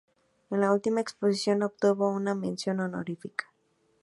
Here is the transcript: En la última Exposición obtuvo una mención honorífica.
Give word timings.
En 0.49 0.61
la 0.61 0.73
última 0.73 0.99
Exposición 0.99 1.61
obtuvo 1.61 2.09
una 2.09 2.33
mención 2.33 2.79
honorífica. 2.79 3.53